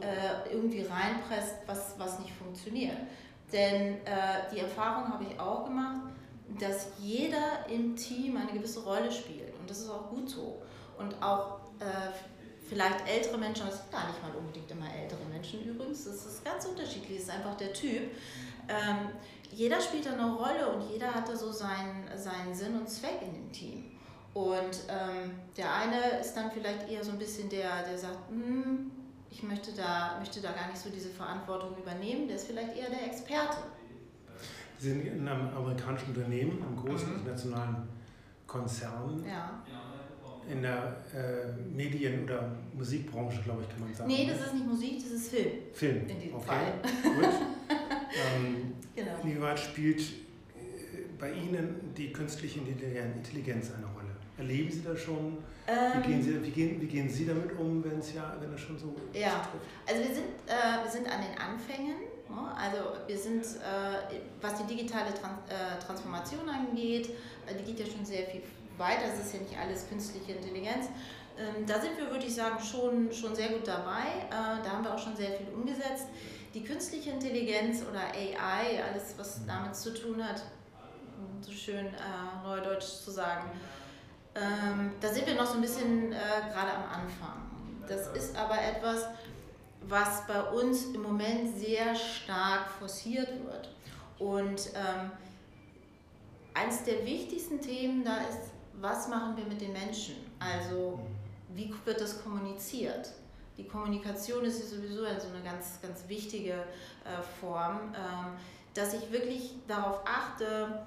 äh, 0.00 0.52
irgendwie 0.52 0.82
reinpresst, 0.82 1.56
was, 1.66 1.94
was 1.98 2.18
nicht 2.18 2.32
funktioniert. 2.32 2.96
Denn 3.54 4.04
äh, 4.04 4.50
die 4.52 4.58
Erfahrung 4.58 5.08
habe 5.08 5.24
ich 5.24 5.38
auch 5.38 5.64
gemacht, 5.64 6.00
dass 6.58 6.88
jeder 6.98 7.68
im 7.68 7.94
Team 7.94 8.36
eine 8.36 8.50
gewisse 8.52 8.82
Rolle 8.82 9.10
spielt 9.12 9.56
und 9.60 9.70
das 9.70 9.78
ist 9.78 9.88
auch 9.88 10.10
gut 10.10 10.28
so. 10.28 10.60
Und 10.98 11.14
auch 11.22 11.60
äh, 11.78 12.10
vielleicht 12.68 13.08
ältere 13.08 13.38
Menschen, 13.38 13.66
das 13.66 13.78
sind 13.78 13.92
gar 13.92 14.08
nicht 14.08 14.20
mal 14.20 14.32
unbedingt 14.36 14.68
immer 14.72 14.92
ältere 14.92 15.24
Menschen 15.32 15.64
übrigens, 15.64 16.04
das 16.04 16.26
ist 16.26 16.44
ganz 16.44 16.66
unterschiedlich, 16.66 17.18
das 17.18 17.28
ist 17.28 17.30
einfach 17.30 17.56
der 17.56 17.72
Typ. 17.72 18.10
Ähm, 18.68 19.10
jeder 19.52 19.80
spielt 19.80 20.06
da 20.06 20.14
eine 20.14 20.34
Rolle 20.34 20.74
und 20.74 20.90
jeder 20.90 21.14
hat 21.14 21.28
da 21.28 21.36
so 21.36 21.52
seinen, 21.52 22.08
seinen 22.16 22.52
Sinn 22.52 22.76
und 22.76 22.90
Zweck 22.90 23.22
in 23.22 23.34
dem 23.34 23.52
Team. 23.52 23.84
Und 24.32 24.80
ähm, 24.88 25.30
der 25.56 25.72
eine 25.72 26.18
ist 26.20 26.34
dann 26.34 26.50
vielleicht 26.50 26.90
eher 26.90 27.04
so 27.04 27.12
ein 27.12 27.18
bisschen 27.18 27.48
der, 27.48 27.84
der 27.84 27.96
sagt, 27.96 28.30
hm, 28.30 28.90
ich 29.34 29.42
möchte 29.42 29.72
da, 29.72 30.16
möchte 30.18 30.40
da 30.40 30.52
gar 30.52 30.68
nicht 30.68 30.78
so 30.78 30.90
diese 30.90 31.08
Verantwortung 31.08 31.76
übernehmen, 31.76 32.28
der 32.28 32.36
ist 32.36 32.46
vielleicht 32.46 32.76
eher 32.76 32.88
der 32.88 33.06
Experte. 33.06 33.56
Sie 34.78 34.90
sind 34.90 35.06
in 35.06 35.26
einem 35.26 35.54
amerikanischen 35.54 36.14
Unternehmen, 36.14 36.62
einem 36.62 36.76
großen 36.76 37.10
mhm. 37.10 37.18
internationalen 37.18 37.88
Konzern. 38.46 39.24
Ja 39.26 39.62
in 40.50 40.62
der 40.62 40.96
äh, 41.14 41.52
Medien- 41.74 42.24
oder 42.24 42.50
Musikbranche, 42.74 43.40
glaube 43.42 43.62
ich, 43.62 43.68
kann 43.70 43.80
man 43.80 43.94
sagen. 43.94 44.10
Nee, 44.10 44.26
das 44.26 44.46
ist 44.46 44.54
nicht 44.54 44.66
Musik, 44.66 44.98
das 45.02 45.12
ist 45.12 45.28
Film. 45.30 45.50
Film. 45.72 46.08
In 46.08 46.20
diesem 46.20 46.34
okay. 46.36 46.46
Fall. 46.46 46.72
Gut. 47.02 47.24
ähm, 48.36 48.74
genau. 48.94 49.12
Inwieweit 49.22 49.58
spielt 49.58 50.00
äh, 50.00 50.04
bei 51.18 51.32
Ihnen 51.32 51.94
die 51.96 52.12
künstliche 52.12 52.60
Intelligenz 52.60 53.72
eine 53.72 53.86
Rolle? 53.86 53.93
Erleben 54.36 54.70
Sie 54.70 54.82
das 54.82 55.00
schon? 55.00 55.38
Ähm, 55.66 56.02
wie, 56.02 56.08
gehen 56.08 56.22
Sie, 56.22 56.42
wie, 56.42 56.50
gehen, 56.50 56.80
wie 56.80 56.86
gehen 56.86 57.08
Sie 57.08 57.26
damit 57.26 57.56
um, 57.58 57.82
wenn 57.84 57.98
es 57.98 58.12
ja, 58.12 58.36
wenn 58.40 58.52
es 58.52 58.60
schon 58.60 58.78
so 58.78 58.94
Ja, 59.12 59.30
trifft? 59.30 59.64
also 59.86 60.08
wir 60.08 60.14
sind, 60.14 60.26
äh, 60.46 60.82
wir 60.82 60.90
sind 60.90 61.06
an 61.06 61.20
den 61.22 61.38
Anfängen. 61.38 61.96
Ne? 62.28 62.54
Also 62.56 62.78
wir 63.06 63.16
sind, 63.16 63.44
äh, 63.44 64.18
was 64.40 64.54
die 64.56 64.74
digitale 64.74 65.14
Trans 65.14 65.38
äh, 65.48 65.78
Transformation 65.84 66.48
angeht, 66.48 67.10
äh, 67.46 67.54
die 67.54 67.64
geht 67.72 67.86
ja 67.86 67.86
schon 67.86 68.04
sehr 68.04 68.26
viel 68.26 68.42
weiter, 68.76 69.04
es 69.12 69.26
ist 69.26 69.34
ja 69.34 69.40
nicht 69.40 69.56
alles 69.56 69.88
künstliche 69.88 70.32
Intelligenz. 70.32 70.86
Ähm, 71.38 71.66
da 71.66 71.80
sind 71.80 71.96
wir, 71.96 72.10
würde 72.10 72.26
ich 72.26 72.34
sagen, 72.34 72.62
schon, 72.62 73.12
schon 73.12 73.34
sehr 73.34 73.48
gut 73.50 73.66
dabei. 73.66 74.26
Äh, 74.30 74.62
da 74.64 74.70
haben 74.70 74.84
wir 74.84 74.94
auch 74.94 74.98
schon 74.98 75.16
sehr 75.16 75.32
viel 75.32 75.46
umgesetzt. 75.54 76.06
Die 76.54 76.62
künstliche 76.62 77.10
Intelligenz 77.10 77.82
oder 77.82 78.00
AI, 78.00 78.82
alles 78.84 79.14
was 79.16 79.40
mhm. 79.40 79.46
damit 79.48 79.76
zu 79.76 79.92
tun 79.94 80.24
hat, 80.24 80.42
so 81.40 81.52
schön 81.52 81.86
äh, 81.86 82.42
neudeutsch 82.44 82.84
zu 83.04 83.10
sagen, 83.10 83.50
ähm, 84.34 84.92
da 85.00 85.08
sind 85.08 85.26
wir 85.26 85.34
noch 85.34 85.46
so 85.46 85.54
ein 85.54 85.60
bisschen 85.60 86.12
äh, 86.12 86.16
gerade 86.52 86.72
am 86.72 87.02
Anfang. 87.02 87.42
Das 87.88 88.08
ist 88.08 88.36
aber 88.36 88.60
etwas, 88.60 89.06
was 89.82 90.26
bei 90.26 90.40
uns 90.42 90.86
im 90.86 91.02
Moment 91.02 91.56
sehr 91.58 91.94
stark 91.94 92.68
forciert 92.78 93.28
wird. 93.44 93.68
Und 94.18 94.70
ähm, 94.74 95.10
eines 96.54 96.84
der 96.84 97.04
wichtigsten 97.04 97.60
Themen 97.60 98.04
da 98.04 98.18
ist 98.18 98.54
was 98.80 99.08
machen 99.08 99.36
wir 99.36 99.44
mit 99.44 99.60
den 99.60 99.72
Menschen? 99.72 100.16
Also 100.38 101.00
wie 101.54 101.72
wird 101.84 102.00
das 102.00 102.22
kommuniziert? 102.22 103.12
Die 103.56 103.66
Kommunikation 103.66 104.44
ist 104.44 104.68
sowieso 104.68 105.04
so 105.04 105.28
eine 105.32 105.42
ganz, 105.44 105.80
ganz 105.80 106.08
wichtige 106.08 106.52
äh, 106.52 107.22
Form, 107.40 107.94
ähm, 107.94 108.36
dass 108.74 108.94
ich 108.94 109.12
wirklich 109.12 109.54
darauf 109.68 110.00
achte, 110.04 110.84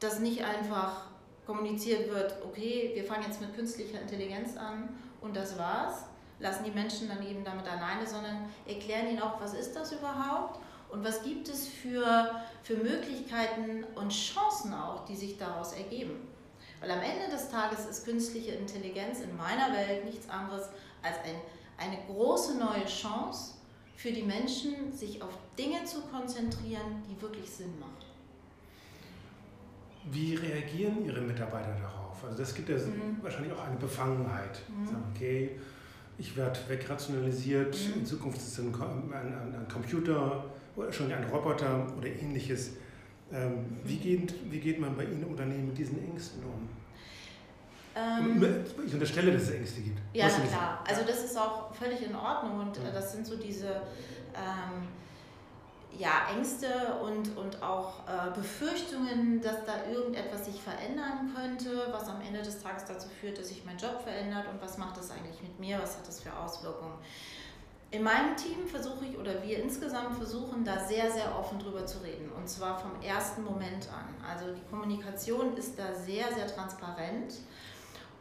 dass 0.00 0.18
nicht 0.18 0.44
einfach 0.44 1.06
kommuniziert 1.46 2.08
wird, 2.10 2.36
okay, 2.44 2.92
wir 2.94 3.04
fangen 3.04 3.24
jetzt 3.26 3.40
mit 3.40 3.54
künstlicher 3.54 4.00
Intelligenz 4.00 4.56
an 4.56 4.88
und 5.20 5.36
das 5.36 5.58
war's, 5.58 6.04
lassen 6.38 6.64
die 6.64 6.70
Menschen 6.70 7.08
dann 7.08 7.26
eben 7.26 7.44
damit 7.44 7.66
alleine, 7.68 8.06
sondern 8.06 8.48
erklären 8.66 9.08
ihnen 9.08 9.22
auch, 9.22 9.40
was 9.40 9.54
ist 9.54 9.74
das 9.74 9.92
überhaupt 9.92 10.60
und 10.90 11.04
was 11.04 11.22
gibt 11.22 11.48
es 11.48 11.66
für, 11.66 12.42
für 12.62 12.76
Möglichkeiten 12.76 13.84
und 13.94 14.10
Chancen 14.10 14.74
auch, 14.74 15.04
die 15.04 15.16
sich 15.16 15.38
daraus 15.38 15.72
ergeben. 15.72 16.28
Weil 16.80 16.90
am 16.90 17.00
Ende 17.00 17.28
des 17.30 17.48
Tages 17.48 17.86
ist 17.86 18.04
künstliche 18.04 18.52
Intelligenz 18.52 19.20
in 19.20 19.36
meiner 19.36 19.72
Welt 19.72 20.04
nichts 20.04 20.28
anderes 20.28 20.68
als 21.02 21.16
ein, 21.24 21.36
eine 21.78 21.98
große 22.06 22.58
neue 22.58 22.86
Chance 22.86 23.54
für 23.96 24.10
die 24.10 24.22
Menschen, 24.22 24.92
sich 24.92 25.22
auf 25.22 25.38
Dinge 25.56 25.84
zu 25.84 26.00
konzentrieren, 26.02 27.04
die 27.08 27.20
wirklich 27.22 27.48
Sinn 27.48 27.78
machen. 27.78 28.11
Wie 30.10 30.34
reagieren 30.34 31.04
Ihre 31.04 31.20
Mitarbeiter 31.20 31.74
darauf? 31.80 32.24
Also 32.24 32.38
das 32.38 32.54
gibt 32.54 32.68
ja 32.68 32.76
mhm. 32.76 33.18
wahrscheinlich 33.22 33.52
auch 33.52 33.64
eine 33.64 33.76
Befangenheit. 33.76 34.60
Mhm. 34.68 34.86
Sagen, 34.86 35.04
okay, 35.14 35.50
ich 36.18 36.36
werde 36.36 36.58
wegrationalisiert, 36.68 37.76
mhm. 37.76 38.00
in 38.00 38.06
Zukunft 38.06 38.38
ist 38.38 38.48
es 38.48 38.58
ein, 38.58 38.74
ein, 38.74 39.54
ein, 39.54 39.68
Computer 39.72 40.44
oder 40.76 40.92
schon 40.92 41.12
ein 41.12 41.24
Roboter 41.24 41.86
oder 41.96 42.08
ähnliches. 42.08 42.72
Ähm, 43.32 43.64
wie, 43.84 43.96
geht, 43.96 44.34
wie 44.50 44.60
geht 44.60 44.78
man 44.78 44.96
bei 44.96 45.04
Ihnen 45.04 45.24
Unternehmen 45.24 45.68
mit 45.68 45.78
diesen 45.78 45.98
Ängsten 46.04 46.42
um? 46.44 46.68
Ähm, 47.94 48.64
ich 48.86 48.94
unterstelle, 48.94 49.32
dass 49.32 49.42
es 49.42 49.50
Ängste 49.50 49.80
gibt. 49.82 49.98
Ja, 50.14 50.26
na 50.28 50.46
klar. 50.46 50.84
Also 50.88 51.02
das 51.06 51.24
ist 51.24 51.36
auch 51.36 51.74
völlig 51.74 52.02
in 52.02 52.14
Ordnung 52.14 52.60
und 52.60 52.76
ja. 52.76 52.90
das 52.90 53.12
sind 53.12 53.26
so 53.26 53.36
diese 53.36 53.82
ähm, 54.34 54.88
ja, 55.98 56.28
Ängste 56.34 56.68
und, 57.02 57.36
und 57.36 57.62
auch 57.62 58.00
äh, 58.06 58.30
Befürchtungen, 58.34 59.40
dass 59.42 59.64
da 59.66 59.90
irgendetwas 59.90 60.46
sich 60.46 60.60
verändern 60.60 61.32
könnte, 61.34 61.88
was 61.92 62.08
am 62.08 62.20
Ende 62.20 62.42
des 62.42 62.62
Tages 62.62 62.84
dazu 62.86 63.08
führt, 63.08 63.38
dass 63.38 63.48
sich 63.48 63.64
mein 63.64 63.76
Job 63.76 64.02
verändert 64.02 64.46
und 64.50 64.60
was 64.62 64.78
macht 64.78 64.96
das 64.96 65.10
eigentlich 65.10 65.40
mit 65.42 65.58
mir, 65.60 65.78
was 65.80 65.98
hat 65.98 66.08
das 66.08 66.20
für 66.20 66.34
Auswirkungen. 66.34 66.94
In 67.90 68.02
meinem 68.02 68.34
Team 68.36 68.66
versuche 68.66 69.04
ich 69.04 69.18
oder 69.18 69.42
wir 69.42 69.62
insgesamt 69.62 70.16
versuchen 70.16 70.64
da 70.64 70.78
sehr, 70.78 71.10
sehr 71.10 71.38
offen 71.38 71.58
drüber 71.58 71.84
zu 71.84 71.98
reden 71.98 72.32
und 72.32 72.48
zwar 72.48 72.78
vom 72.78 72.92
ersten 73.02 73.44
Moment 73.44 73.86
an. 73.90 74.14
Also 74.26 74.46
die 74.54 74.70
Kommunikation 74.70 75.54
ist 75.58 75.78
da 75.78 75.92
sehr, 75.92 76.32
sehr 76.32 76.46
transparent 76.46 77.34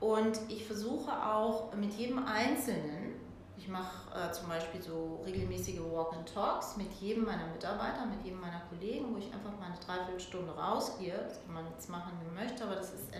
und 0.01 0.37
ich 0.49 0.65
versuche 0.65 1.11
auch 1.11 1.73
mit 1.75 1.93
jedem 1.93 2.25
Einzelnen 2.25 3.13
ich 3.61 3.67
mache 3.67 4.09
äh, 4.17 4.31
zum 4.31 4.49
Beispiel 4.49 4.81
so 4.81 5.21
regelmäßige 5.23 5.81
Walk-and-Talks 5.81 6.77
mit 6.77 6.91
jedem 6.93 7.25
meiner 7.25 7.45
Mitarbeiter, 7.45 8.07
mit 8.07 8.25
jedem 8.25 8.41
meiner 8.41 8.61
Kollegen, 8.61 9.13
wo 9.13 9.19
ich 9.19 9.31
einfach 9.31 9.51
mal 9.59 9.67
eine 9.67 9.77
Dreiviertelstunde 9.85 10.51
rausgehe. 10.51 11.13
Das 11.13 11.45
kann 11.45 11.53
man 11.53 11.65
jetzt 11.71 11.87
machen, 11.87 12.13
wie 12.19 12.25
man 12.25 12.45
möchte, 12.45 12.63
aber 12.63 12.75
das 12.75 12.91
ist 12.93 13.13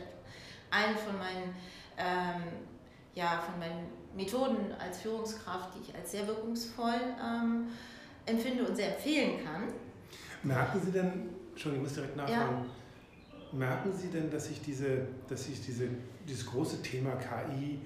eine 0.72 0.96
von 0.96 1.18
meinen, 1.20 1.54
ähm, 1.96 2.66
ja, 3.14 3.44
von 3.46 3.60
meinen 3.60 3.88
Methoden 4.16 4.74
als 4.80 5.02
Führungskraft, 5.02 5.76
die 5.76 5.90
ich 5.90 5.96
als 5.96 6.12
sehr 6.12 6.26
wirkungsvoll 6.26 7.00
ähm, 7.24 7.68
empfinde 8.26 8.66
und 8.66 8.76
sehr 8.76 8.96
empfehlen 8.96 9.46
kann. 9.46 9.66
Merken 10.42 10.82
Sie 10.82 10.92
denn, 10.92 11.30
schon, 11.56 11.76
ich 11.76 11.82
muss 11.82 11.94
direkt 11.94 12.18
nachfragen, 12.18 12.66
ja. 12.66 13.58
merken 13.58 13.94
Sie 13.94 14.08
denn, 14.08 14.32
dass 14.32 14.48
sich 14.48 14.60
diese, 14.60 15.08
dass 15.30 15.46
sich 15.46 15.64
diese, 15.64 15.88
dieses 16.28 16.48
große 16.48 16.82
Thema 16.82 17.12
KI 17.18 17.80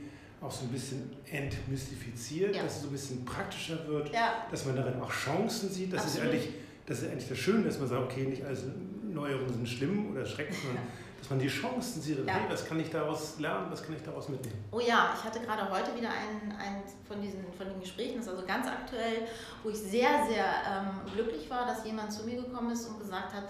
auch 0.46 0.52
so 0.52 0.66
ein 0.66 0.70
bisschen 0.70 1.12
entmystifiziert, 1.30 2.56
ja. 2.56 2.64
dass 2.64 2.78
es 2.78 2.82
so 2.84 2.88
ein 2.88 2.92
bisschen 2.92 3.26
praktischer 3.26 3.88
wird, 3.88 4.14
ja. 4.14 4.46
dass 4.50 4.66
man 4.66 4.76
darin 4.76 5.00
auch 5.02 5.12
Chancen 5.12 5.70
sieht. 5.70 5.92
Das 5.92 6.06
ist, 6.06 6.20
eigentlich, 6.20 6.50
das 6.86 7.02
ist 7.02 7.12
eigentlich 7.12 7.30
das 7.30 7.38
Schöne, 7.38 7.64
dass 7.64 7.80
man 7.80 7.88
sagt, 7.88 8.04
okay, 8.04 8.26
nicht 8.26 8.44
alles 8.44 8.64
Neuerungen 9.04 9.54
sind 9.54 9.68
schlimm 9.68 10.12
oder 10.12 10.26
schrecklich, 10.26 10.60
sondern 10.60 10.84
dass 11.26 11.30
man 11.32 11.40
die 11.40 11.48
Chancen 11.48 12.02
sieht, 12.02 12.20
okay, 12.20 12.28
ja. 12.28 12.46
was 12.48 12.68
kann 12.68 12.80
ich 12.80 12.90
daraus 12.90 13.40
lernen, 13.40 13.68
was 13.72 13.82
kann 13.82 13.96
ich 13.96 14.04
daraus 14.04 14.30
mitnehmen. 14.30 14.64
Oh 14.72 14.80
ja, 14.80 15.12
ich 15.18 15.24
hatte 15.24 15.40
gerade 15.40 15.68
heute 15.72 15.96
wieder 15.98 16.10
einen, 16.10 16.52
einen 16.52 16.84
von, 17.08 17.20
diesen, 17.20 17.40
von 17.58 17.68
den 17.68 17.80
Gesprächen, 17.80 18.18
das 18.18 18.28
ist 18.28 18.34
also 18.34 18.46
ganz 18.46 18.68
aktuell, 18.68 19.28
wo 19.64 19.70
ich 19.70 19.78
sehr, 19.78 20.26
sehr 20.30 20.46
ähm, 20.46 21.12
glücklich 21.12 21.50
war, 21.50 21.66
dass 21.66 21.84
jemand 21.84 22.14
zu 22.14 22.26
mir 22.26 22.44
gekommen 22.44 22.72
ist 22.72 22.86
und 22.86 23.00
gesagt 23.00 23.34
hat, 23.34 23.46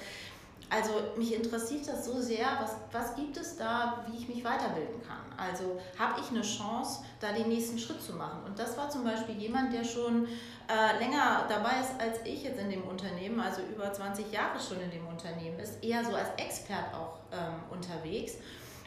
also 0.70 0.92
mich 1.16 1.34
interessiert 1.34 1.88
das 1.88 2.06
so 2.06 2.20
sehr, 2.20 2.48
was, 2.60 2.76
was 2.92 3.16
gibt 3.16 3.38
es 3.38 3.58
da, 3.58 4.04
wie 4.08 4.18
ich 4.18 4.28
mich 4.28 4.44
weiterbilden 4.44 5.02
kann. 5.08 5.26
Also 5.38 5.80
habe 5.98 6.20
ich 6.20 6.30
eine 6.30 6.42
Chance, 6.42 7.04
da 7.20 7.32
den 7.32 7.50
nächsten 7.50 7.78
Schritt 7.78 8.02
zu 8.02 8.14
machen. 8.14 8.44
Und 8.46 8.58
das 8.58 8.78
war 8.78 8.90
zum 8.90 9.04
Beispiel 9.04 9.36
jemand, 9.36 9.74
der 9.74 9.84
schon 9.84 10.28
äh, 10.68 10.98
länger 11.00 11.46
dabei 11.48 11.80
ist 11.80 11.92
als 12.00 12.20
ich 12.26 12.44
jetzt 12.44 12.60
in 12.60 12.70
dem 12.70 12.84
Unternehmen, 12.84 13.40
also 13.40 13.62
über 13.62 13.92
20 13.92 14.32
Jahre 14.32 14.60
schon 14.60 14.80
in 14.82 14.90
dem 14.92 15.06
Unternehmen 15.08 15.60
ist, 15.60 15.84
eher 15.84 16.04
so 16.04 16.16
als 16.16 16.30
Expert 16.38 16.94
auch 16.94 17.20
ähm, 17.32 17.62
unterwegs 17.70 18.34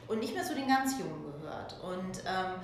und 0.09 0.19
nicht 0.21 0.35
mehr 0.35 0.45
zu 0.45 0.55
den 0.55 0.67
ganz 0.67 0.99
Jungen 0.99 1.33
gehört. 1.33 1.77
Und 1.83 2.19
ähm, 2.27 2.55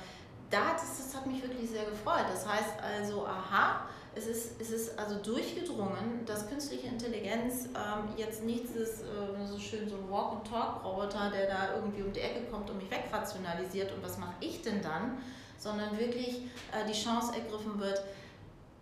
da, 0.51 0.73
das, 0.73 0.99
das 0.99 1.15
hat 1.15 1.27
mich 1.27 1.43
wirklich 1.43 1.71
sehr 1.71 1.85
gefreut. 1.85 2.25
Das 2.33 2.47
heißt 2.49 2.75
also, 2.83 3.27
aha, 3.27 3.87
es 4.17 4.27
ist, 4.27 4.61
es 4.61 4.71
ist 4.71 4.99
also 4.99 5.17
durchgedrungen, 5.17 6.25
dass 6.27 6.49
künstliche 6.49 6.87
Intelligenz 6.87 7.67
ähm, 7.67 8.09
jetzt 8.17 8.45
nichts 8.45 8.71
ist, 8.73 9.03
äh, 9.03 9.47
so 9.47 9.59
schön 9.59 9.89
so 9.89 9.97
ein 9.97 10.11
Walk-and-Talk-Roboter, 10.11 11.31
der 11.31 11.49
da 11.49 11.75
irgendwie 11.77 12.03
um 12.03 12.13
die 12.13 12.21
Ecke 12.21 12.45
kommt 12.51 12.71
und 12.71 12.79
mich 12.79 12.91
wegrationalisiert 12.91 13.93
und 13.93 14.03
was 14.03 14.19
mache 14.19 14.35
ich 14.41 14.63
denn 14.63 14.83
dann, 14.83 15.19
sondern 15.59 15.99
wirklich 15.99 16.43
äh, 16.73 16.87
die 16.89 16.93
Chance 16.93 17.33
ergriffen 17.35 17.81
wird, 17.81 18.03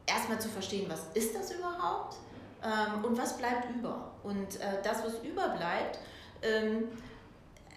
erstmal 0.07 0.41
zu 0.41 0.49
verstehen, 0.49 0.87
was 0.89 1.07
ist 1.15 1.35
das 1.35 1.53
überhaupt 1.53 2.17
ähm, 2.63 3.05
und 3.05 3.17
was 3.17 3.39
bleibt 3.39 3.71
über. 3.75 4.13
Und 4.23 4.61
äh, 4.61 4.83
das, 4.83 5.03
was 5.05 5.19
überbleibt, 5.23 5.99
ähm, 6.43 6.89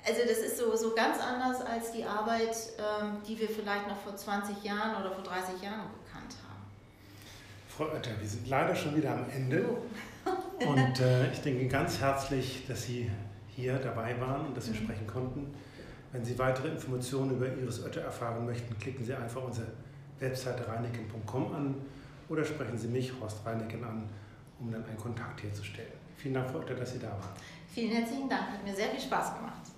also 0.08 0.22
das 0.22 0.38
ist 0.38 0.58
so, 0.58 0.76
so 0.76 0.94
ganz 0.94 1.20
anders 1.20 1.62
als 1.62 1.92
die 1.92 2.04
Arbeit, 2.04 2.56
ähm, 2.78 3.22
die 3.28 3.40
wir 3.40 3.50
vielleicht 3.50 3.88
noch 3.88 3.98
vor 3.98 4.16
20 4.16 4.64
Jahren 4.64 5.02
oder 5.02 5.12
vor 5.12 5.24
30 5.24 5.62
Jahren. 5.64 5.90
Frau 7.76 7.92
Oetter, 7.92 8.12
wir 8.22 8.28
sind 8.28 8.48
leider 8.48 8.74
schon 8.74 8.96
wieder 8.96 9.12
am 9.12 9.30
Ende. 9.30 9.66
Und 10.66 11.00
äh, 11.02 11.30
ich 11.34 11.42
denke 11.42 11.68
ganz 11.68 12.00
herzlich, 12.00 12.66
dass 12.66 12.84
Sie 12.84 13.12
hier 13.50 13.76
dabei 13.80 14.18
waren 14.22 14.46
und 14.46 14.56
dass 14.56 14.68
wir 14.68 14.80
mhm. 14.80 14.86
sprechen 14.86 15.08
konnten. 15.08 15.54
Wenn 16.14 16.24
Sie 16.24 16.40
weitere 16.40 16.70
Informationen 16.70 17.32
über 17.32 17.48
Iris 17.48 17.84
Oetter 17.84 18.00
erfahren 18.00 18.46
möchten, 18.46 18.80
klicken 18.80 19.04
Sie 19.04 19.14
einfach 19.14 19.44
unsere 19.44 19.68
Webseite 20.20 20.66
reineken.com 20.66 21.54
an 21.54 21.76
oder 22.30 22.46
sprechen 22.46 22.78
Sie 22.78 22.88
mich, 22.88 23.12
Horst 23.20 23.46
Reineken, 23.46 23.84
an, 23.84 24.10
um 24.62 24.72
dann 24.72 24.86
einen 24.86 24.98
Kontakt 24.98 25.44
herzustellen. 25.44 25.92
Vielen 26.16 26.36
Dank, 26.36 26.50
Frau 26.50 26.60
Oetter, 26.60 26.76
dass 26.76 26.94
Sie 26.94 27.00
da 27.00 27.10
waren. 27.10 27.34
Vielen 27.74 27.92
herzlichen 27.92 28.30
Dank, 28.30 28.54
hat 28.54 28.64
mir 28.64 28.74
sehr 28.74 28.88
viel 28.88 29.02
Spaß 29.02 29.36
gemacht. 29.36 29.75